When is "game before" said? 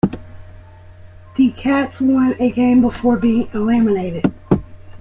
2.49-3.17